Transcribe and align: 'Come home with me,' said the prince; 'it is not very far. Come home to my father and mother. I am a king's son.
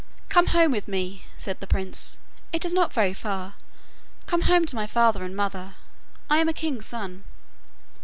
'Come 0.29 0.47
home 0.47 0.71
with 0.71 0.87
me,' 0.87 1.25
said 1.37 1.59
the 1.59 1.67
prince; 1.67 2.17
'it 2.51 2.65
is 2.65 2.73
not 2.73 2.91
very 2.91 3.13
far. 3.13 3.53
Come 4.25 4.41
home 4.49 4.65
to 4.65 4.75
my 4.75 4.87
father 4.87 5.23
and 5.23 5.35
mother. 5.35 5.75
I 6.27 6.39
am 6.39 6.49
a 6.49 6.53
king's 6.53 6.87
son. 6.87 7.23